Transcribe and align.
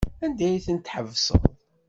Anda 0.25 0.43
ay 0.47 0.57
tent-tḥebseḍ? 0.65 1.43